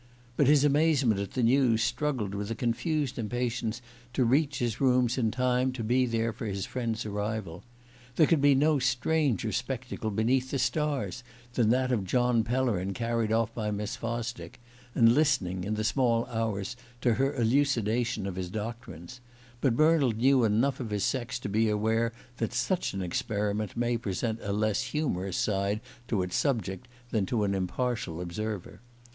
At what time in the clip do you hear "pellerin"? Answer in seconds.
12.43-12.95